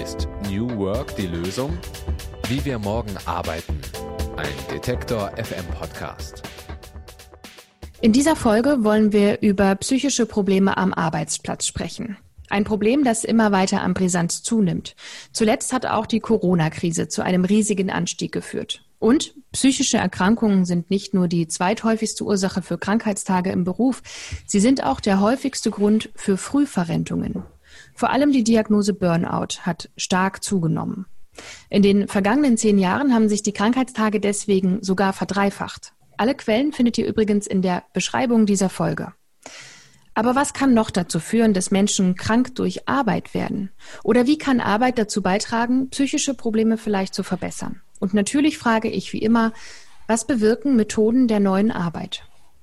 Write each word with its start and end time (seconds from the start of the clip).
Ist 0.00 0.28
New 0.48 0.78
Work 0.78 1.14
die 1.16 1.26
Lösung? 1.26 1.76
Wie 2.48 2.64
wir 2.64 2.78
morgen 2.78 3.14
arbeiten. 3.26 3.78
Ein 4.34 4.46
Detektor 4.72 5.30
FM 5.36 5.66
Podcast. 5.78 6.42
In 8.00 8.14
dieser 8.14 8.34
Folge 8.34 8.82
wollen 8.82 9.12
wir 9.12 9.42
über 9.42 9.74
psychische 9.74 10.24
Probleme 10.24 10.78
am 10.78 10.94
Arbeitsplatz 10.94 11.66
sprechen. 11.66 12.16
Ein 12.48 12.64
Problem, 12.64 13.04
das 13.04 13.24
immer 13.24 13.52
weiter 13.52 13.82
an 13.82 13.92
Brisanz 13.92 14.42
zunimmt. 14.42 14.96
Zuletzt 15.32 15.70
hat 15.74 15.84
auch 15.84 16.06
die 16.06 16.20
Corona-Krise 16.20 17.08
zu 17.08 17.20
einem 17.20 17.44
riesigen 17.44 17.90
Anstieg 17.90 18.32
geführt. 18.32 18.86
Und 19.00 19.34
psychische 19.52 19.98
Erkrankungen 19.98 20.64
sind 20.64 20.88
nicht 20.88 21.12
nur 21.12 21.28
die 21.28 21.46
zweithäufigste 21.46 22.24
Ursache 22.24 22.62
für 22.62 22.78
Krankheitstage 22.78 23.50
im 23.50 23.64
Beruf, 23.64 24.02
sie 24.46 24.60
sind 24.60 24.82
auch 24.82 25.00
der 25.00 25.20
häufigste 25.20 25.70
Grund 25.70 26.08
für 26.14 26.38
Frühverrentungen. 26.38 27.42
Vor 27.94 28.10
allem 28.10 28.32
die 28.32 28.44
Diagnose 28.44 28.94
Burnout 28.94 29.60
hat 29.62 29.90
stark 29.96 30.42
zugenommen. 30.42 31.06
In 31.68 31.82
den 31.82 32.08
vergangenen 32.08 32.56
zehn 32.56 32.78
Jahren 32.78 33.14
haben 33.14 33.28
sich 33.28 33.42
die 33.42 33.52
Krankheitstage 33.52 34.20
deswegen 34.20 34.82
sogar 34.82 35.12
verdreifacht. 35.12 35.92
Alle 36.16 36.34
Quellen 36.34 36.72
findet 36.72 36.98
ihr 36.98 37.06
übrigens 37.06 37.46
in 37.46 37.62
der 37.62 37.84
Beschreibung 37.92 38.46
dieser 38.46 38.68
Folge. 38.68 39.12
Aber 40.14 40.34
was 40.34 40.52
kann 40.52 40.74
noch 40.74 40.90
dazu 40.90 41.20
führen, 41.20 41.54
dass 41.54 41.70
Menschen 41.70 42.16
krank 42.16 42.54
durch 42.56 42.88
Arbeit 42.88 43.32
werden? 43.32 43.70
Oder 44.02 44.26
wie 44.26 44.36
kann 44.36 44.60
Arbeit 44.60 44.98
dazu 44.98 45.22
beitragen, 45.22 45.88
psychische 45.90 46.34
Probleme 46.34 46.76
vielleicht 46.76 47.14
zu 47.14 47.22
verbessern? 47.22 47.80
Und 48.00 48.12
natürlich 48.12 48.58
frage 48.58 48.88
ich 48.88 49.12
wie 49.12 49.22
immer, 49.22 49.52
was 50.06 50.26
bewirken 50.26 50.76
Methoden 50.76 51.28
der 51.28 51.40
neuen 51.40 51.70
Arbeit? 51.70 52.24